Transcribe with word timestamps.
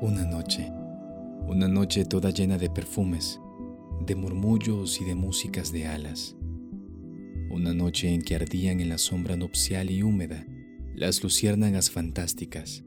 Una 0.00 0.24
noche, 0.24 0.70
una 1.48 1.66
noche 1.66 2.04
toda 2.04 2.30
llena 2.30 2.56
de 2.56 2.70
perfumes, 2.70 3.40
de 4.06 4.14
murmullos 4.14 5.00
y 5.00 5.04
de 5.04 5.16
músicas 5.16 5.72
de 5.72 5.88
alas. 5.88 6.36
Una 7.50 7.74
noche 7.74 8.14
en 8.14 8.22
que 8.22 8.36
ardían 8.36 8.78
en 8.78 8.90
la 8.90 8.98
sombra 8.98 9.34
nupcial 9.34 9.90
y 9.90 10.04
húmeda 10.04 10.46
las 10.94 11.20
luciérnagas 11.24 11.90
fantásticas. 11.90 12.84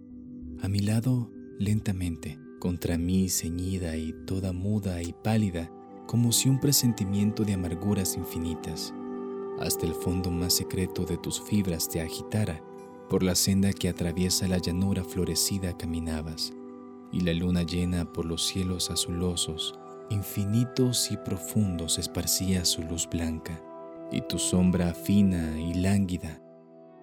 A 0.61 0.69
mi 0.69 0.79
lado, 0.79 1.29
lentamente, 1.59 2.39
contra 2.61 2.97
mí 2.97 3.27
ceñida 3.27 3.97
y 3.97 4.15
toda 4.25 4.53
muda 4.53 5.03
y 5.03 5.11
pálida, 5.11 5.69
como 6.07 6.31
si 6.31 6.47
un 6.47 6.61
presentimiento 6.61 7.43
de 7.43 7.55
amarguras 7.55 8.15
infinitas, 8.15 8.93
hasta 9.59 9.85
el 9.85 9.95
fondo 9.95 10.31
más 10.31 10.53
secreto 10.53 11.03
de 11.03 11.17
tus 11.17 11.41
fibras 11.41 11.89
te 11.89 11.99
agitara, 11.99 12.63
por 13.09 13.21
la 13.21 13.35
senda 13.35 13.73
que 13.73 13.89
atraviesa 13.89 14.47
la 14.47 14.59
llanura 14.59 15.03
florecida 15.03 15.75
caminabas 15.77 16.53
y 17.11 17.21
la 17.21 17.33
luna 17.33 17.63
llena 17.63 18.05
por 18.05 18.25
los 18.25 18.45
cielos 18.45 18.89
azulosos, 18.89 19.77
infinitos 20.09 21.11
y 21.11 21.17
profundos 21.17 21.99
esparcía 21.99 22.65
su 22.65 22.83
luz 22.83 23.07
blanca, 23.09 23.61
y 24.11 24.21
tu 24.21 24.37
sombra 24.37 24.93
fina 24.93 25.59
y 25.59 25.73
lánguida, 25.73 26.41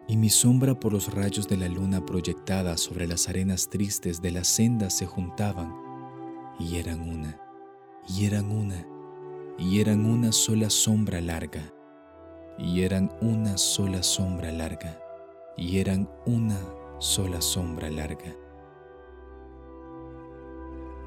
y 0.06 0.16
mi 0.16 0.30
sombra 0.30 0.78
por 0.78 0.92
los 0.92 1.12
rayos 1.12 1.48
de 1.48 1.56
la 1.56 1.68
luna 1.68 2.04
proyectada 2.04 2.76
sobre 2.76 3.06
las 3.06 3.28
arenas 3.28 3.68
tristes 3.68 4.22
de 4.22 4.30
la 4.30 4.44
senda 4.44 4.90
se 4.90 5.06
juntaban, 5.06 5.74
y 6.58 6.76
eran 6.76 7.00
una, 7.00 7.38
y 8.08 8.24
eran 8.24 8.50
una, 8.50 8.86
y 9.58 9.80
eran 9.80 10.06
una 10.06 10.32
sola 10.32 10.70
sombra 10.70 11.20
larga, 11.20 11.72
y 12.58 12.82
eran 12.82 13.12
una 13.20 13.58
sola 13.58 14.02
sombra 14.02 14.50
larga, 14.52 15.00
y 15.56 15.78
eran 15.78 16.08
una 16.26 16.58
sola 16.98 17.40
sombra 17.40 17.90
larga. 17.90 18.34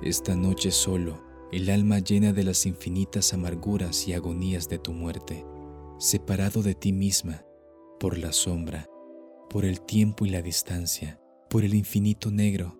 Esta 0.01 0.35
noche 0.35 0.71
solo, 0.71 1.21
el 1.51 1.69
alma 1.69 1.99
llena 1.99 2.33
de 2.33 2.43
las 2.43 2.65
infinitas 2.65 3.35
amarguras 3.35 4.07
y 4.07 4.13
agonías 4.13 4.67
de 4.67 4.79
tu 4.79 4.93
muerte, 4.93 5.45
separado 5.99 6.63
de 6.63 6.73
ti 6.73 6.91
misma, 6.91 7.45
por 7.99 8.17
la 8.17 8.33
sombra, 8.33 8.89
por 9.47 9.63
el 9.63 9.79
tiempo 9.81 10.25
y 10.25 10.31
la 10.31 10.41
distancia, 10.41 11.21
por 11.51 11.63
el 11.63 11.75
infinito 11.75 12.31
negro, 12.31 12.79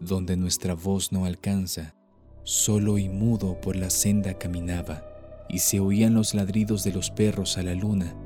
donde 0.00 0.36
nuestra 0.36 0.74
voz 0.74 1.12
no 1.12 1.24
alcanza, 1.24 1.94
solo 2.42 2.98
y 2.98 3.08
mudo 3.08 3.60
por 3.60 3.76
la 3.76 3.88
senda 3.88 4.36
caminaba, 4.36 5.04
y 5.48 5.60
se 5.60 5.78
oían 5.78 6.14
los 6.14 6.34
ladridos 6.34 6.82
de 6.82 6.92
los 6.92 7.12
perros 7.12 7.58
a 7.58 7.62
la 7.62 7.74
luna, 7.76 8.16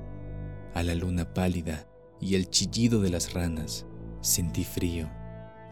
a 0.72 0.82
la 0.82 0.94
luna 0.94 1.34
pálida, 1.34 1.86
y 2.22 2.36
el 2.36 2.48
chillido 2.48 3.02
de 3.02 3.10
las 3.10 3.34
ranas. 3.34 3.84
Sentí 4.22 4.64
frío 4.64 5.10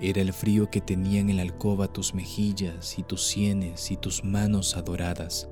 era 0.01 0.21
el 0.21 0.33
frío 0.33 0.71
que 0.71 0.81
tenían 0.81 1.31
en 1.31 1.37
la 1.37 1.43
alcoba 1.43 1.93
tus 1.93 2.15
mejillas 2.15 2.99
y 2.99 3.03
tus 3.03 3.23
sienes 3.23 3.91
y 3.91 3.97
tus 3.97 4.25
manos 4.25 4.77
adoradas, 4.77 5.49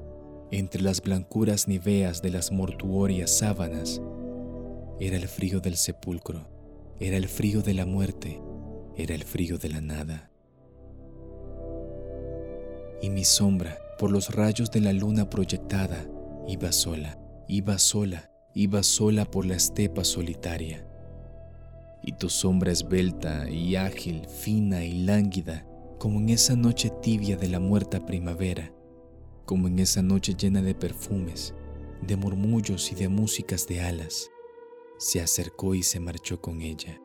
entre 0.50 0.82
las 0.82 1.00
blancuras 1.00 1.68
niveas 1.68 2.22
de 2.22 2.30
las 2.30 2.50
mortuorias 2.50 3.30
sábanas. 3.30 4.02
Era 4.98 5.16
el 5.16 5.28
frío 5.28 5.60
del 5.60 5.76
sepulcro, 5.76 6.48
era 6.98 7.16
el 7.16 7.28
frío 7.28 7.62
de 7.62 7.74
la 7.74 7.86
muerte, 7.86 8.42
era 8.96 9.14
el 9.14 9.24
frío 9.24 9.58
de 9.58 9.68
la 9.68 9.80
nada. 9.80 10.30
Y 13.00 13.10
mi 13.10 13.24
sombra, 13.24 13.78
por 13.98 14.10
los 14.10 14.34
rayos 14.34 14.70
de 14.70 14.80
la 14.80 14.92
luna 14.92 15.30
proyectada, 15.30 16.06
iba 16.48 16.72
sola, 16.72 17.18
iba 17.48 17.78
sola, 17.78 18.30
iba 18.54 18.82
sola 18.82 19.24
por 19.24 19.46
la 19.46 19.54
estepa 19.54 20.04
solitaria 20.04 20.89
y 22.02 22.12
tu 22.12 22.28
sombra 22.28 22.72
esbelta 22.72 23.48
y 23.48 23.76
ágil, 23.76 24.26
fina 24.26 24.84
y 24.84 25.04
lánguida, 25.04 25.66
como 25.98 26.18
en 26.18 26.30
esa 26.30 26.56
noche 26.56 26.90
tibia 27.02 27.36
de 27.36 27.48
la 27.48 27.60
muerta 27.60 28.06
primavera, 28.06 28.72
como 29.44 29.68
en 29.68 29.78
esa 29.78 30.00
noche 30.00 30.34
llena 30.34 30.62
de 30.62 30.74
perfumes, 30.74 31.54
de 32.06 32.16
murmullos 32.16 32.90
y 32.92 32.94
de 32.94 33.08
músicas 33.08 33.66
de 33.66 33.82
alas, 33.82 34.30
se 34.96 35.20
acercó 35.20 35.74
y 35.74 35.82
se 35.82 36.00
marchó 36.00 36.40
con 36.40 36.62
ella, 36.62 36.98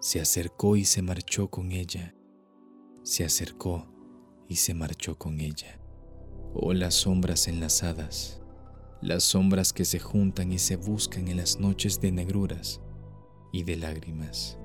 se 0.00 0.20
acercó 0.20 0.76
y 0.76 0.84
se 0.84 1.00
marchó 1.00 1.48
con 1.48 1.72
ella, 1.72 2.14
se 3.02 3.24
acercó 3.24 3.86
y 4.48 4.56
se 4.56 4.74
marchó 4.74 5.16
con 5.16 5.40
ella. 5.40 5.80
Oh 6.54 6.74
las 6.74 6.94
sombras 6.94 7.48
enlazadas, 7.48 8.42
las 9.00 9.24
sombras 9.24 9.72
que 9.72 9.86
se 9.86 9.98
juntan 9.98 10.52
y 10.52 10.58
se 10.58 10.76
buscan 10.76 11.28
en 11.28 11.38
las 11.38 11.58
noches 11.58 12.02
de 12.02 12.12
negruras, 12.12 12.81
y 13.52 13.62
de 13.62 13.76
lágrimas. 13.76 14.58